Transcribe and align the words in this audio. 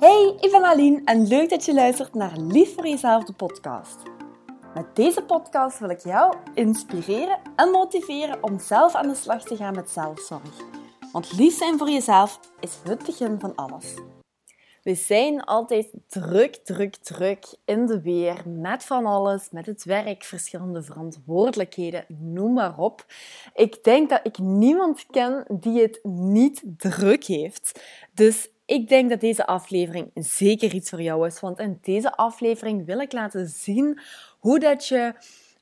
Hey, 0.00 0.34
ik 0.40 0.50
ben 0.50 0.64
Aline 0.64 1.00
en 1.04 1.26
leuk 1.26 1.50
dat 1.50 1.64
je 1.64 1.74
luistert 1.74 2.14
naar 2.14 2.36
Lief 2.36 2.74
voor 2.74 2.86
Jezelf, 2.86 3.24
de 3.24 3.32
podcast. 3.32 4.02
Met 4.74 4.96
deze 4.96 5.22
podcast 5.22 5.78
wil 5.78 5.90
ik 5.90 5.98
jou 5.98 6.36
inspireren 6.54 7.38
en 7.56 7.70
motiveren 7.70 8.42
om 8.42 8.58
zelf 8.58 8.94
aan 8.94 9.08
de 9.08 9.14
slag 9.14 9.42
te 9.42 9.56
gaan 9.56 9.74
met 9.74 9.90
zelfzorg. 9.90 10.64
Want 11.12 11.32
lief 11.36 11.56
zijn 11.56 11.78
voor 11.78 11.90
jezelf 11.90 12.40
is 12.60 12.78
het 12.84 13.06
begin 13.06 13.40
van 13.40 13.54
alles. 13.54 13.94
We 14.82 14.94
zijn 14.94 15.44
altijd 15.44 15.90
druk, 16.08 16.54
druk, 16.54 16.96
druk 16.96 17.54
in 17.64 17.86
de 17.86 18.00
weer 18.00 18.42
met 18.46 18.84
van 18.84 19.06
alles, 19.06 19.50
met 19.50 19.66
het 19.66 19.84
werk, 19.84 20.24
verschillende 20.24 20.82
verantwoordelijkheden, 20.82 22.04
noem 22.08 22.52
maar 22.52 22.78
op. 22.78 23.06
Ik 23.54 23.84
denk 23.84 24.10
dat 24.10 24.20
ik 24.22 24.38
niemand 24.38 25.06
ken 25.10 25.44
die 25.48 25.80
het 25.80 26.00
niet 26.02 26.62
druk 26.76 27.24
heeft. 27.24 27.80
Dus 28.14 28.50
ik 28.70 28.88
denk 28.88 29.10
dat 29.10 29.20
deze 29.20 29.46
aflevering 29.46 30.10
zeker 30.14 30.74
iets 30.74 30.90
voor 30.90 31.02
jou 31.02 31.26
is, 31.26 31.40
want 31.40 31.58
in 31.58 31.78
deze 31.82 32.16
aflevering 32.16 32.86
wil 32.86 32.98
ik 32.98 33.12
laten 33.12 33.48
zien 33.48 34.00
hoe 34.38 34.58
dat 34.58 34.86
je 34.86 35.14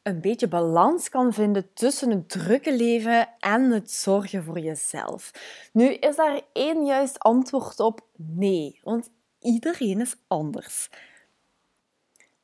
een 0.03 0.21
beetje 0.21 0.49
balans 0.49 1.09
kan 1.09 1.33
vinden 1.33 1.73
tussen 1.75 2.11
het 2.11 2.29
drukke 2.29 2.77
leven 2.77 3.29
en 3.39 3.71
het 3.71 3.91
zorgen 3.91 4.45
voor 4.45 4.59
jezelf. 4.59 5.31
Nu 5.73 5.95
is 5.95 6.17
daar 6.17 6.41
één 6.53 6.85
juist 6.85 7.19
antwoord 7.19 7.81
op 7.81 8.01
nee, 8.17 8.81
want 8.83 9.11
iedereen 9.41 10.01
is 10.01 10.17
anders. 10.27 10.91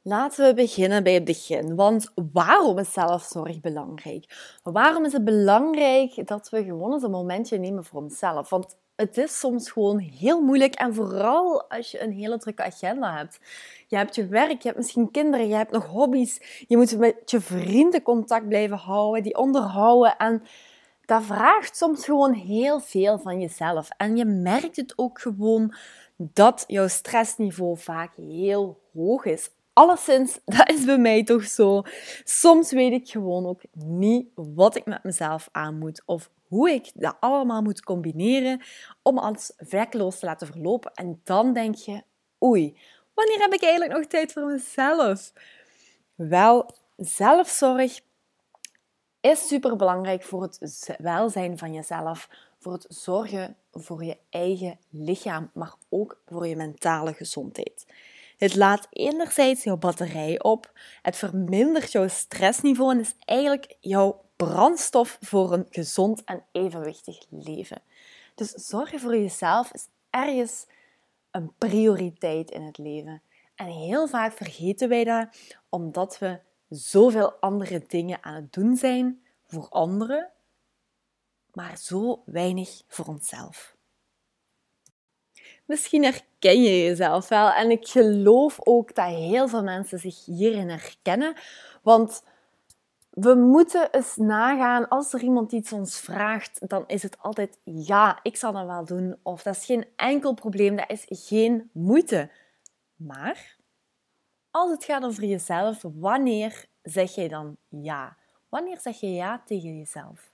Laten 0.02 0.46
we 0.46 0.54
beginnen 0.54 1.02
bij 1.02 1.14
het 1.14 1.24
begin. 1.24 1.74
Want 1.74 2.12
waarom 2.32 2.78
is 2.78 2.92
zelfzorg 2.92 3.60
belangrijk? 3.60 4.56
Waarom 4.62 5.04
is 5.04 5.12
het 5.12 5.24
belangrijk 5.24 6.26
dat 6.26 6.48
we 6.48 6.64
gewoon 6.64 6.92
eens 6.92 7.02
een 7.02 7.10
momentje 7.10 7.58
nemen 7.58 7.84
voor 7.84 8.02
onszelf? 8.02 8.50
Want 8.50 8.76
het 8.96 9.18
is 9.18 9.38
soms 9.38 9.70
gewoon 9.70 9.98
heel 9.98 10.40
moeilijk. 10.40 10.74
En 10.74 10.94
vooral 10.94 11.70
als 11.70 11.90
je 11.90 12.02
een 12.02 12.12
hele 12.12 12.38
drukke 12.38 12.62
agenda 12.62 13.16
hebt. 13.16 13.38
Je 13.86 13.96
hebt 13.96 14.14
je 14.14 14.26
werk, 14.26 14.62
je 14.62 14.68
hebt 14.68 14.76
misschien 14.76 15.10
kinderen, 15.10 15.48
je 15.48 15.54
hebt 15.54 15.72
nog 15.72 15.86
hobby's. 15.86 16.64
Je 16.68 16.76
moet 16.76 16.98
met 16.98 17.30
je 17.30 17.40
vrienden 17.40 18.02
contact 18.02 18.48
blijven 18.48 18.76
houden, 18.76 19.22
die 19.22 19.36
onderhouden. 19.36 20.16
En 20.16 20.42
dat 21.04 21.22
vraagt 21.22 21.76
soms 21.76 22.04
gewoon 22.04 22.32
heel 22.32 22.80
veel 22.80 23.18
van 23.18 23.40
jezelf. 23.40 23.88
En 23.96 24.16
je 24.16 24.24
merkt 24.24 24.76
het 24.76 24.92
ook 24.96 25.20
gewoon 25.20 25.74
dat 26.16 26.64
jouw 26.66 26.88
stressniveau 26.88 27.78
vaak 27.78 28.14
heel 28.16 28.80
hoog 28.94 29.24
is. 29.24 29.50
Alleszins, 29.74 30.38
dat 30.44 30.68
is 30.70 30.84
bij 30.84 30.98
mij 30.98 31.24
toch 31.24 31.44
zo. 31.44 31.82
Soms 32.24 32.72
weet 32.72 32.92
ik 32.92 33.08
gewoon 33.08 33.46
ook 33.46 33.60
niet 33.72 34.28
wat 34.34 34.76
ik 34.76 34.86
met 34.86 35.02
mezelf 35.02 35.48
aan 35.52 35.78
moet 35.78 36.02
of 36.06 36.30
hoe 36.46 36.70
ik 36.70 36.90
dat 36.94 37.16
allemaal 37.20 37.62
moet 37.62 37.84
combineren 37.84 38.62
om 39.02 39.18
alles 39.18 39.52
vlekkeloos 39.56 40.18
te 40.18 40.26
laten 40.26 40.46
verlopen. 40.46 40.92
En 40.94 41.20
dan 41.24 41.52
denk 41.52 41.74
je, 41.74 42.02
oei, 42.44 42.78
wanneer 43.14 43.40
heb 43.40 43.52
ik 43.52 43.62
eigenlijk 43.62 43.92
nog 43.92 44.06
tijd 44.06 44.32
voor 44.32 44.46
mezelf? 44.46 45.32
Wel, 46.14 46.70
zelfzorg 46.96 48.00
is 49.20 49.48
super 49.48 49.76
belangrijk 49.76 50.22
voor 50.22 50.42
het 50.42 50.94
welzijn 50.98 51.58
van 51.58 51.72
jezelf, 51.72 52.28
voor 52.58 52.72
het 52.72 52.86
zorgen 52.88 53.56
voor 53.72 54.04
je 54.04 54.16
eigen 54.30 54.78
lichaam, 54.90 55.50
maar 55.54 55.74
ook 55.88 56.20
voor 56.26 56.46
je 56.46 56.56
mentale 56.56 57.12
gezondheid. 57.12 57.86
Het 58.44 58.54
laat 58.54 58.86
enerzijds 58.90 59.64
jouw 59.64 59.76
batterij 59.76 60.42
op, 60.42 60.72
het 61.02 61.16
vermindert 61.16 61.92
jouw 61.92 62.08
stressniveau 62.08 62.92
en 62.92 63.00
is 63.00 63.14
eigenlijk 63.18 63.76
jouw 63.80 64.24
brandstof 64.36 65.18
voor 65.20 65.52
een 65.52 65.66
gezond 65.70 66.24
en 66.24 66.44
evenwichtig 66.52 67.18
leven. 67.30 67.82
Dus 68.34 68.50
zorgen 68.50 69.00
voor 69.00 69.16
jezelf 69.16 69.72
is 69.72 69.86
ergens 70.10 70.66
een 71.30 71.52
prioriteit 71.58 72.50
in 72.50 72.62
het 72.62 72.78
leven. 72.78 73.22
En 73.54 73.66
heel 73.66 74.08
vaak 74.08 74.32
vergeten 74.32 74.88
wij 74.88 75.04
dat 75.04 75.28
omdat 75.68 76.18
we 76.18 76.40
zoveel 76.68 77.32
andere 77.32 77.84
dingen 77.86 78.24
aan 78.24 78.34
het 78.34 78.52
doen 78.52 78.76
zijn 78.76 79.24
voor 79.46 79.68
anderen, 79.68 80.30
maar 81.52 81.78
zo 81.78 82.22
weinig 82.26 82.82
voor 82.88 83.06
onszelf. 83.06 83.73
Misschien 85.64 86.04
herken 86.04 86.62
je 86.62 86.82
jezelf 86.82 87.28
wel 87.28 87.50
en 87.50 87.70
ik 87.70 87.86
geloof 87.86 88.58
ook 88.60 88.94
dat 88.94 89.06
heel 89.06 89.48
veel 89.48 89.62
mensen 89.62 89.98
zich 89.98 90.24
hierin 90.24 90.68
herkennen, 90.68 91.34
want 91.82 92.22
we 93.14 93.34
moeten 93.34 93.92
eens 93.92 94.16
nagaan, 94.16 94.88
als 94.88 95.12
er 95.12 95.22
iemand 95.22 95.52
iets 95.52 95.72
ons 95.72 95.98
vraagt, 95.98 96.68
dan 96.68 96.84
is 96.86 97.02
het 97.02 97.18
altijd 97.18 97.58
ja, 97.64 98.18
ik 98.22 98.36
zal 98.36 98.52
dat 98.52 98.66
wel 98.66 98.84
doen. 98.84 99.16
Of 99.22 99.42
dat 99.42 99.56
is 99.56 99.64
geen 99.64 99.86
enkel 99.96 100.34
probleem, 100.34 100.76
dat 100.76 100.90
is 100.90 101.04
geen 101.08 101.70
moeite. 101.72 102.30
Maar 102.96 103.56
als 104.50 104.70
het 104.70 104.84
gaat 104.84 105.04
over 105.04 105.24
jezelf, 105.24 105.82
wanneer 105.82 106.64
zeg 106.82 107.14
je 107.14 107.28
dan 107.28 107.56
ja? 107.68 108.16
Wanneer 108.48 108.80
zeg 108.80 109.00
je 109.00 109.12
ja 109.12 109.42
tegen 109.46 109.78
jezelf? 109.78 110.32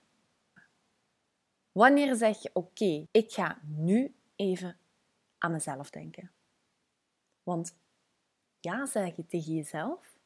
Wanneer 1.72 2.14
zeg 2.14 2.42
je 2.42 2.50
oké, 2.52 3.06
ik 3.10 3.32
ga 3.32 3.58
nu 3.62 4.14
even 4.36 4.76
aan 5.40 5.52
mezelf 5.52 5.90
denken? 5.90 6.30
Want 7.42 7.76
ja 8.60 8.86
zeggen 8.86 9.26
tegen 9.26 9.54
jezelf 9.54 10.18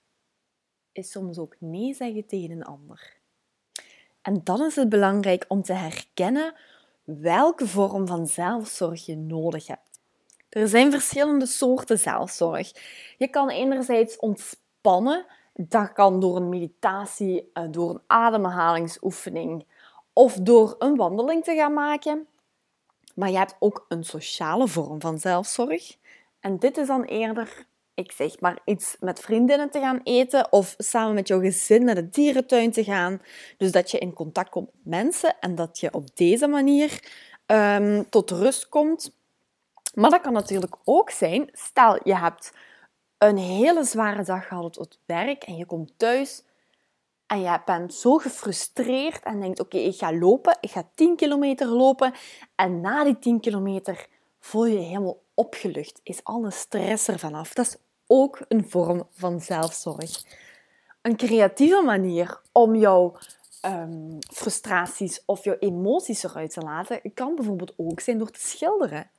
is 0.92 1.10
soms 1.10 1.38
ook 1.38 1.56
nee 1.58 1.94
zeggen 1.94 2.26
tegen 2.26 2.50
een 2.50 2.64
ander. 2.64 3.16
En 4.22 4.40
dan 4.44 4.64
is 4.64 4.76
het 4.76 4.88
belangrijk 4.88 5.44
om 5.48 5.62
te 5.62 5.72
herkennen 5.72 6.54
welke 7.04 7.66
vorm 7.66 8.06
van 8.06 8.26
zelfzorg 8.26 9.06
je 9.06 9.16
nodig 9.16 9.66
hebt. 9.66 10.00
Er 10.48 10.68
zijn 10.68 10.90
verschillende 10.90 11.46
soorten 11.46 11.98
zelfzorg. 11.98 12.72
Je 13.18 13.28
kan 13.28 13.50
enerzijds 13.50 14.16
ontspannen, 14.16 15.26
dat 15.52 15.92
kan 15.92 16.20
door 16.20 16.36
een 16.36 16.48
meditatie, 16.48 17.50
eh, 17.52 17.64
door 17.70 17.90
een 17.90 18.02
ademhalingsoefening 18.06 19.66
of 20.12 20.34
door 20.34 20.74
een 20.78 20.96
wandeling 20.96 21.44
te 21.44 21.54
gaan 21.54 21.72
maken. 21.72 22.26
Maar 23.14 23.30
je 23.30 23.36
hebt 23.36 23.56
ook 23.58 23.84
een 23.88 24.04
sociale 24.04 24.68
vorm 24.68 25.00
van 25.00 25.18
zelfzorg. 25.18 25.96
En 26.40 26.58
dit 26.58 26.76
is 26.76 26.86
dan 26.86 27.02
eerder 27.02 27.66
ik 27.94 28.12
zeg 28.12 28.40
maar 28.40 28.58
iets 28.64 28.96
met 29.00 29.20
vriendinnen 29.20 29.70
te 29.70 29.80
gaan 29.80 30.00
eten 30.02 30.52
of 30.52 30.74
samen 30.78 31.14
met 31.14 31.28
jouw 31.28 31.40
gezin 31.40 31.84
naar 31.84 31.94
de 31.94 32.08
dierentuin 32.08 32.70
te 32.70 32.84
gaan. 32.84 33.22
Dus 33.56 33.72
dat 33.72 33.90
je 33.90 33.98
in 33.98 34.12
contact 34.12 34.50
komt 34.50 34.70
met 34.72 34.84
mensen 34.84 35.36
en 35.40 35.54
dat 35.54 35.80
je 35.80 35.92
op 35.92 36.16
deze 36.16 36.46
manier 36.46 37.02
ehm, 37.46 38.02
tot 38.10 38.30
rust 38.30 38.68
komt. 38.68 39.16
Maar 39.94 40.10
dat 40.10 40.20
kan 40.20 40.32
natuurlijk 40.32 40.76
ook 40.84 41.10
zijn, 41.10 41.48
stel 41.52 41.98
je 42.02 42.16
hebt 42.16 42.52
een 43.18 43.36
hele 43.36 43.84
zware 43.84 44.24
dag 44.24 44.46
gehad 44.46 44.78
op 44.78 44.84
het 44.84 44.98
werk 45.06 45.42
en 45.42 45.56
je 45.56 45.66
komt 45.66 45.92
thuis 45.96 46.42
en 47.34 47.40
je 47.40 47.60
bent 47.64 47.94
zo 47.94 48.16
gefrustreerd 48.16 49.22
en 49.22 49.40
denkt 49.40 49.60
oké, 49.60 49.76
ik 49.76 49.96
ga 49.96 50.14
lopen, 50.14 50.56
ik 50.60 50.70
ga 50.70 50.88
10 50.94 51.16
kilometer 51.16 51.66
lopen 51.66 52.12
en 52.54 52.80
na 52.80 53.04
die 53.04 53.18
10 53.18 53.40
kilometer 53.40 54.06
voel 54.40 54.66
je 54.66 54.74
je 54.74 54.84
helemaal 54.84 55.22
opgelucht, 55.34 56.00
is 56.02 56.20
alle 56.24 56.50
stress 56.50 57.08
er 57.08 57.18
vanaf. 57.18 57.52
Dat 57.52 57.66
is 57.66 57.76
ook 58.06 58.40
een 58.48 58.68
vorm 58.68 59.08
van 59.10 59.40
zelfzorg. 59.40 60.22
Een 61.02 61.16
creatieve 61.16 61.82
manier 61.82 62.40
om 62.52 62.74
jouw 62.74 63.16
um, 63.66 64.18
frustraties 64.20 65.22
of 65.26 65.44
jouw 65.44 65.56
emoties 65.58 66.22
eruit 66.22 66.52
te 66.52 66.60
laten, 66.60 67.00
kan 67.14 67.34
bijvoorbeeld 67.34 67.74
ook 67.76 68.00
zijn 68.00 68.18
door 68.18 68.30
te 68.30 68.40
schilderen. 68.40 69.10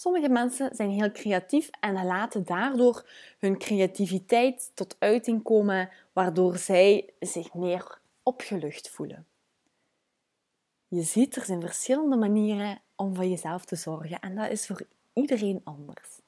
Sommige 0.00 0.28
mensen 0.28 0.74
zijn 0.74 0.90
heel 0.90 1.10
creatief 1.10 1.70
en 1.80 2.04
laten 2.04 2.44
daardoor 2.44 3.08
hun 3.38 3.58
creativiteit 3.58 4.70
tot 4.74 4.96
uiting 4.98 5.42
komen, 5.42 5.90
waardoor 6.12 6.56
zij 6.56 7.12
zich 7.20 7.54
meer 7.54 8.00
opgelucht 8.22 8.90
voelen. 8.90 9.26
Je 10.88 11.02
ziet, 11.02 11.36
er 11.36 11.44
zijn 11.44 11.60
verschillende 11.60 12.16
manieren 12.16 12.80
om 12.96 13.14
voor 13.14 13.24
jezelf 13.24 13.64
te 13.64 13.76
zorgen 13.76 14.20
en 14.20 14.34
dat 14.34 14.50
is 14.50 14.66
voor 14.66 14.86
iedereen 15.12 15.60
anders 15.64 16.20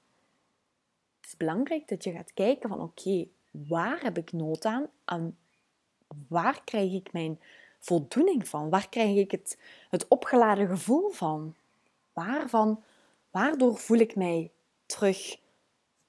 is 1.32 1.38
belangrijk 1.38 1.88
dat 1.88 2.04
je 2.04 2.12
gaat 2.12 2.34
kijken 2.34 2.68
van 2.68 2.80
oké, 2.80 3.26
waar 3.50 4.02
heb 4.02 4.18
ik 4.18 4.32
nood 4.32 4.64
aan 4.64 4.86
en 5.04 5.38
waar 6.28 6.64
krijg 6.64 6.92
ik 6.92 7.12
mijn 7.12 7.40
voldoening 7.78 8.48
van? 8.48 8.70
Waar 8.70 8.88
krijg 8.88 9.16
ik 9.16 9.30
het, 9.30 9.58
het 9.88 10.08
opgeladen 10.08 10.66
gevoel 10.66 11.08
van? 11.10 11.54
Waarvan, 12.12 12.82
waardoor 13.32 13.78
voel 13.78 13.98
ik 13.98 14.16
mij 14.16 14.50
terug 14.86 15.36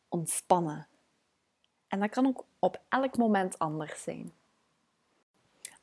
ontspannen? 0.10 0.88
En 1.88 2.00
dat 2.00 2.10
kan 2.10 2.26
ook 2.26 2.46
op 2.60 2.82
elk 2.90 3.18
moment 3.18 3.60
anders 3.60 4.04
zijn. 4.04 4.34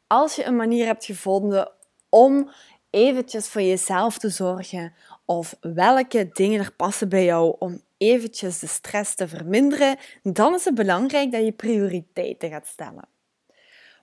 Als 0.07 0.37
je 0.37 0.45
een 0.45 0.57
manier 0.57 0.87
hebt 0.87 1.05
gevonden 1.05 1.73
om 2.09 2.51
eventjes 2.91 3.49
voor 3.49 3.63
jezelf 3.63 4.19
te 4.19 4.29
zorgen 4.29 4.95
of 5.25 5.57
welke 5.61 6.29
dingen 6.33 6.61
er 6.61 6.73
passen 6.73 7.09
bij 7.09 7.25
jou 7.25 7.57
om 7.59 7.81
eventjes 7.97 8.59
de 8.59 8.67
stress 8.67 9.15
te 9.15 9.29
verminderen, 9.29 9.97
dan 10.23 10.55
is 10.55 10.65
het 10.65 10.75
belangrijk 10.75 11.33
dat 11.33 11.45
je 11.45 11.53
prioriteiten 11.53 12.51
gaat 12.51 12.67
stellen. 12.67 13.09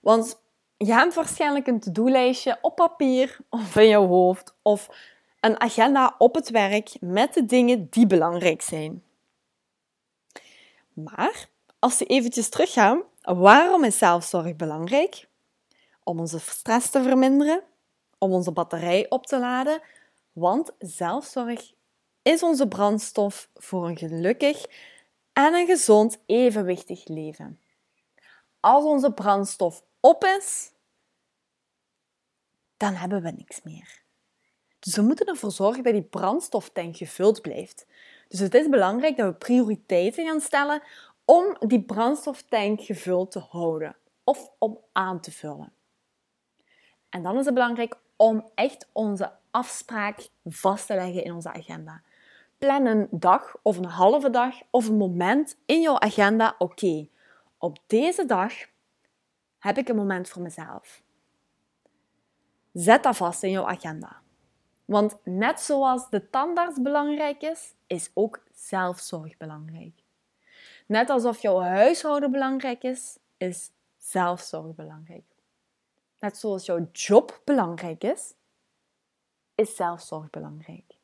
Want 0.02 0.42
je 0.78 0.94
hebt 0.94 1.14
waarschijnlijk 1.14 1.68
een 1.68 1.80
to-do-lijstje 1.80 2.58
op 2.62 2.76
papier 2.76 3.38
of 3.50 3.76
in 3.76 3.88
je 3.88 3.96
hoofd 3.96 4.56
of 4.62 4.90
een 5.48 5.60
agenda 5.60 6.16
op 6.18 6.36
het 6.36 6.50
werk 6.50 6.98
met 7.00 7.34
de 7.34 7.46
dingen 7.46 7.88
die 7.90 8.08
belangrijk 8.08 8.62
zijn. 8.62 9.04
Maar 10.94 11.50
als 11.80 11.98
we 11.98 12.06
eventjes 12.06 12.50
teruggaan, 12.50 13.04
waarom 13.22 13.84
is 13.84 13.98
zelfzorg 13.98 14.56
belangrijk? 14.56 15.28
Om 16.04 16.20
onze 16.20 16.40
stress 16.40 16.90
te 16.90 17.04
verminderen, 17.04 17.64
om 18.18 18.32
onze 18.32 18.52
batterij 18.52 19.10
op 19.10 19.26
te 19.26 19.40
laden, 19.40 19.82
want 20.32 20.72
zelfzorg 20.80 21.74
is 22.22 22.44
onze 22.44 22.68
brandstof 22.68 23.50
voor 23.56 23.88
een 23.88 23.98
gelukkig 23.98 24.66
en 25.34 25.54
een 25.54 25.66
gezond 25.66 26.20
evenwichtig 26.26 27.08
leven. 27.08 27.60
Als 28.60 28.84
onze 28.84 29.12
brandstof 29.12 29.84
op 30.00 30.24
is, 30.24 30.72
dan 32.78 32.94
hebben 32.94 33.22
we 33.22 33.32
niks 33.32 33.62
meer. 33.64 34.06
We 34.96 35.02
moeten 35.02 35.26
ervoor 35.26 35.52
zorgen 35.52 35.84
dat 35.84 35.94
die 35.94 36.04
brandstoftank 36.04 36.98
gevuld 36.98 37.42
blijft. 37.42 37.86
Dus 38.28 38.40
het 38.40 38.54
is 38.54 38.70
belangrijk 38.70 39.18
dat 39.18 39.28
we 39.28 39.34
prioriteiten 39.34 40.26
gaan 40.26 40.42
stellen 40.42 40.82
om 41.26 41.56
die 41.60 41.84
brandstoftank 41.84 42.82
gevuld 42.82 43.32
te 43.32 43.40
houden 43.40 43.96
of 44.24 44.52
om 44.58 44.80
aan 44.92 45.20
te 45.20 45.32
vullen. 45.32 45.72
En 47.10 47.24
dan 47.24 47.38
is 47.38 47.46
het 47.46 47.54
belangrijk 47.54 47.98
om 48.16 48.50
echt 48.56 48.88
onze 48.92 49.32
afspraak 49.52 50.30
vast 50.46 50.88
te 50.88 50.96
leggen 50.96 51.24
in 51.24 51.34
onze 51.34 51.54
agenda. 51.54 52.02
Plan 52.58 52.86
een 52.86 53.08
dag 53.12 53.56
of 53.62 53.78
een 53.78 53.86
halve 53.86 54.30
dag 54.30 54.56
of 54.70 54.88
een 54.88 54.98
moment 54.98 55.58
in 55.66 55.82
jouw 55.82 56.00
agenda. 56.00 56.56
Oké, 56.58 57.08
op 57.58 57.78
deze 57.88 58.26
dag 58.26 58.54
heb 59.60 59.78
ik 59.78 59.90
een 59.90 59.96
moment 59.96 60.30
voor 60.30 60.42
mezelf. 60.42 61.02
Zet 62.74 63.04
dat 63.04 63.18
vast 63.18 63.44
in 63.44 63.52
jouw 63.52 63.68
agenda. 63.68 64.22
Want 64.88 65.18
net 65.24 65.60
zoals 65.60 66.10
de 66.10 66.30
tandarts 66.30 66.82
belangrijk 66.82 67.42
is, 67.42 67.74
is 67.88 68.12
ook 68.14 68.44
zelfzorg 68.52 69.38
belangrijk. 69.38 70.04
Net 70.86 71.10
alsof 71.10 71.42
jouw 71.42 71.60
huishouden 71.60 72.32
belangrijk 72.32 72.84
is, 72.84 73.18
is 73.38 73.72
zelfzorg 73.98 74.76
belangrijk. 74.76 75.24
Net 76.20 76.38
zoals 76.38 76.66
jouw 76.66 76.88
job 76.92 77.42
belangrijk 77.44 78.04
is, 78.04 78.34
is 79.56 79.76
zelfzorg 79.76 80.30
belangrijk. 80.30 80.96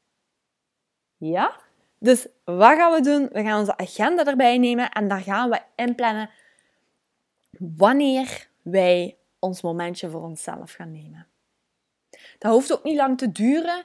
Ja? 1.17 1.59
Dus 1.97 2.27
wat 2.43 2.77
gaan 2.77 2.91
we 2.91 3.01
doen? 3.01 3.29
We 3.31 3.43
gaan 3.43 3.59
onze 3.59 3.77
agenda 3.77 4.25
erbij 4.25 4.57
nemen 4.57 4.91
en 4.91 5.07
daar 5.07 5.21
gaan 5.21 5.49
we 5.49 5.61
inplannen 5.75 6.29
wanneer 7.59 8.49
wij 8.61 9.17
ons 9.39 9.61
momentje 9.61 10.09
voor 10.09 10.21
onszelf 10.21 10.71
gaan 10.71 10.91
nemen. 10.91 11.27
Dat 12.43 12.51
hoeft 12.51 12.73
ook 12.73 12.83
niet 12.83 12.95
lang 12.95 13.17
te 13.17 13.31
duren. 13.31 13.83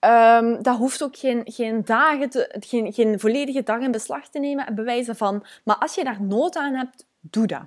Um, 0.00 0.62
dat 0.62 0.76
hoeft 0.76 1.02
ook 1.02 1.16
geen, 1.16 1.42
geen, 1.44 1.84
dagen 1.84 2.30
te, 2.30 2.54
geen, 2.60 2.92
geen 2.92 3.20
volledige 3.20 3.62
dag 3.62 3.80
in 3.80 3.90
beslag 3.90 4.28
te 4.28 4.38
nemen 4.38 4.66
en 4.66 4.74
bewijzen 4.74 5.16
van. 5.16 5.44
Maar 5.64 5.76
als 5.76 5.94
je 5.94 6.04
daar 6.04 6.22
nood 6.22 6.56
aan 6.56 6.74
hebt, 6.74 7.06
doe 7.20 7.46
dat. 7.46 7.62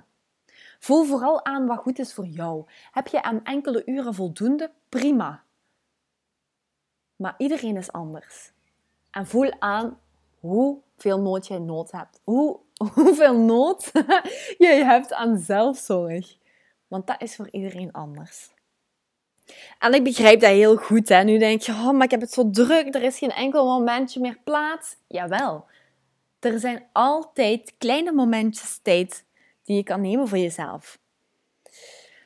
Voel 0.78 1.04
vooral 1.04 1.44
aan 1.44 1.66
wat 1.66 1.78
goed 1.78 1.98
is 1.98 2.14
voor 2.14 2.26
jou. 2.26 2.64
Heb 2.90 3.06
je 3.06 3.22
aan 3.22 3.44
enkele 3.44 3.82
uren 3.86 4.14
voldoende? 4.14 4.70
Prima. 4.88 5.42
Maar 7.16 7.34
iedereen 7.38 7.76
is 7.76 7.92
anders. 7.92 8.52
En 9.10 9.26
voel 9.26 9.50
aan 9.58 10.00
hoeveel 10.40 11.20
nood 11.20 11.46
jij 11.46 11.58
nood 11.58 11.90
hebt. 11.90 12.20
Hoe, 12.24 12.60
hoeveel 12.94 13.38
nood 13.38 13.92
jij 14.58 14.84
hebt 14.84 15.12
aan 15.12 15.38
zelfzorg. 15.38 16.36
Want 16.88 17.06
dat 17.06 17.22
is 17.22 17.36
voor 17.36 17.48
iedereen 17.50 17.92
anders. 17.92 18.54
En 19.78 19.94
ik 19.94 20.04
begrijp 20.04 20.40
dat 20.40 20.50
heel 20.50 20.76
goed. 20.76 21.08
Hè. 21.08 21.24
Nu 21.24 21.38
denk 21.38 21.60
je, 21.60 21.72
oh, 21.72 21.90
maar 21.90 22.04
ik 22.04 22.10
heb 22.10 22.20
het 22.20 22.32
zo 22.32 22.50
druk, 22.50 22.94
er 22.94 23.02
is 23.02 23.18
geen 23.18 23.30
enkel 23.30 23.64
momentje 23.64 24.20
meer 24.20 24.38
plaats. 24.44 24.96
Jawel, 25.06 25.64
er 26.40 26.58
zijn 26.58 26.86
altijd 26.92 27.74
kleine 27.78 28.12
momentjes 28.12 28.78
tijd 28.82 29.24
die 29.64 29.76
je 29.76 29.82
kan 29.82 30.00
nemen 30.00 30.28
voor 30.28 30.38
jezelf. 30.38 30.98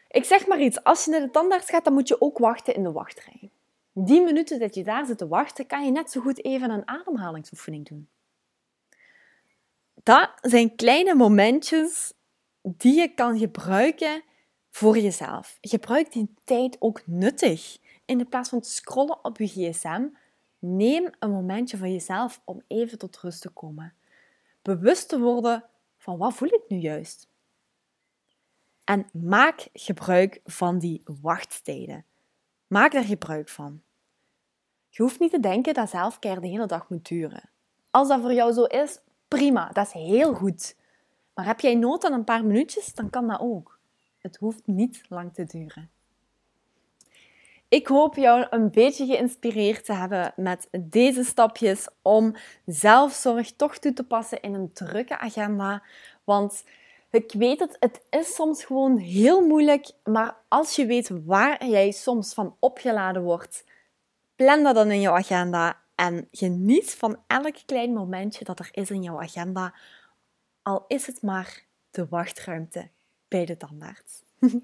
Ik 0.09 0.25
zeg 0.25 0.47
maar 0.47 0.61
iets, 0.61 0.85
als 0.85 1.05
je 1.05 1.11
naar 1.11 1.21
de 1.21 1.31
tandarts 1.31 1.71
gaat, 1.71 1.85
dan 1.85 1.93
moet 1.93 2.09
je 2.09 2.21
ook 2.21 2.39
wachten 2.39 2.75
in 2.75 2.83
de 2.83 2.93
wachtrij. 2.93 3.51
Die 3.93 4.21
minuten 4.21 4.59
dat 4.59 4.75
je 4.75 4.85
daar 4.85 5.07
zit 5.07 5.19
te 5.19 5.29
wachten, 5.29 5.67
kan 5.67 5.85
je 5.85 5.91
net 5.91 6.11
zo 6.11 6.21
goed 6.21 6.45
even 6.45 6.71
een 6.71 6.89
ademhalingsoefening 6.89 7.89
doen. 7.89 8.09
Dat 10.03 10.31
zijn 10.41 10.77
kleine 10.77 11.15
momentjes 11.15 12.13
die 12.63 12.95
je 12.95 13.15
kan 13.15 13.39
gebruiken 13.39 14.23
voor 14.71 14.99
jezelf. 14.99 15.59
Gebruik 15.61 16.13
die 16.13 16.35
tijd 16.45 16.77
ook 16.79 17.07
nuttig. 17.07 17.79
In 18.05 18.29
plaats 18.29 18.49
van 18.49 18.61
te 18.61 18.71
scrollen 18.71 19.25
op 19.25 19.39
je 19.39 19.47
gsm, 19.47 20.09
neem 20.59 21.11
een 21.19 21.31
momentje 21.31 21.77
voor 21.77 21.89
jezelf 21.89 22.41
om 22.45 22.63
even 22.67 22.99
tot 22.99 23.19
rust 23.19 23.41
te 23.41 23.49
komen. 23.49 23.95
Bewust 24.63 25.09
te 25.09 25.19
worden 25.19 25.65
van 25.97 26.19
wat 26.19 26.35
voel 26.35 26.49
ik 26.49 26.63
nu 26.69 26.77
juist. 26.77 27.29
En 28.85 29.09
maak 29.13 29.69
gebruik 29.73 30.41
van 30.45 30.79
die 30.79 31.03
wachttijden. 31.21 32.05
Maak 32.67 32.93
daar 32.93 33.05
gebruik 33.05 33.49
van. 33.49 33.83
Je 34.89 35.03
hoeft 35.03 35.21
niet 35.21 35.31
te 35.31 35.41
denken 35.41 35.75
dat 35.75 35.91
zelfcare 35.91 36.41
de 36.41 36.47
hele 36.47 36.67
dag 36.67 36.89
moet 36.89 37.09
duren. 37.09 37.51
Als 37.91 38.09
dat 38.09 38.21
voor 38.21 38.33
jou 38.33 38.53
zo 38.53 38.65
is, 38.65 39.01
prima, 39.29 39.69
dat 39.73 39.87
is 39.87 39.93
heel 39.93 40.35
goed. 40.35 40.77
Maar 41.35 41.47
heb 41.47 41.61
jij 41.61 41.75
nood 41.75 42.05
aan 42.05 42.13
een 42.13 42.25
paar 42.25 42.45
minuutjes, 42.45 42.95
dan 42.95 43.11
kan 43.11 43.27
dat 43.27 43.41
ook. 43.41 43.80
Het 44.21 44.37
hoeft 44.37 44.67
niet 44.67 45.03
lang 45.09 45.35
te 45.35 45.45
duren. 45.45 45.91
Ik 47.69 47.87
hoop 47.87 48.15
jou 48.15 48.47
een 48.51 48.71
beetje 48.71 49.07
geïnspireerd 49.07 49.85
te 49.85 49.93
hebben 49.93 50.33
met 50.37 50.69
deze 50.81 51.25
stapjes 51.25 51.89
om 52.03 52.35
zelfzorg 52.67 53.53
toch 53.53 53.79
toe 53.79 53.93
te 53.93 54.05
passen 54.05 54.41
in 54.43 54.55
een 54.55 54.73
drukke 54.73 55.19
agenda. 55.19 55.83
Want 56.25 56.65
ik 57.11 57.33
weet 57.33 57.61
het, 57.61 57.77
het 57.81 58.03
is 58.11 58.35
soms 58.35 58.65
gewoon 58.65 58.97
heel 58.97 59.47
moeilijk, 59.47 59.91
maar 60.05 60.37
als 60.49 60.77
je 60.77 60.87
weet 60.87 61.11
waar 61.25 61.67
jij 61.67 61.91
soms 61.91 62.35
van 62.35 62.57
opgeladen 62.59 63.23
wordt, 63.23 63.65
plan 64.37 64.63
dat 64.63 64.75
dan 64.75 64.91
in 64.91 65.01
jouw 65.01 65.15
agenda 65.15 65.81
en 65.95 66.29
geniet 66.33 66.95
van 66.95 67.23
elk 67.27 67.57
klein 67.67 67.93
momentje 67.93 68.45
dat 68.45 68.59
er 68.59 68.69
is 68.73 68.91
in 68.91 69.03
jouw 69.03 69.21
agenda, 69.21 69.75
al 70.63 70.85
is 70.89 71.07
het 71.07 71.23
maar 71.23 71.65
de 71.91 72.07
wachtruimte 72.09 72.89
bij 73.31 73.44
de 73.44 73.56
tandarts. 73.56 74.23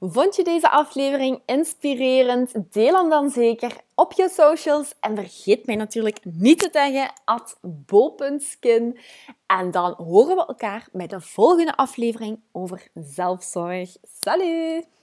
Vond 0.00 0.36
je 0.36 0.44
deze 0.44 0.70
aflevering 0.70 1.42
inspirerend? 1.46 2.72
Deel 2.72 2.94
hem 2.94 3.10
dan 3.10 3.30
zeker 3.30 3.76
op 3.94 4.12
je 4.12 4.28
socials. 4.28 4.94
En 5.00 5.16
vergeet 5.16 5.66
mij 5.66 5.76
natuurlijk 5.76 6.18
niet 6.24 6.58
te 6.58 6.70
taggen 6.70 7.12
at 7.24 7.58
bol.skin. 7.62 8.98
En 9.46 9.70
dan 9.70 9.92
horen 9.92 10.36
we 10.36 10.46
elkaar 10.46 10.88
bij 10.92 11.06
de 11.06 11.20
volgende 11.20 11.76
aflevering 11.76 12.40
over 12.52 12.88
zelfzorg. 12.94 13.96
Salut! 14.02 14.95